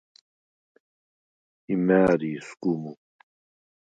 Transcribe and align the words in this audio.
იმ’ა̄̈̈რი 1.73 2.29
ისგუ 2.37 2.71
მუ? 2.81 2.91